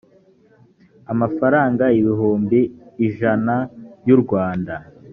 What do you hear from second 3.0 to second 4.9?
ijana y u rwanda